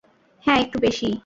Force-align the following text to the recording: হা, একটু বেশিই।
হা, 0.45 0.53
একটু 0.57 0.77
বেশিই। 0.79 1.15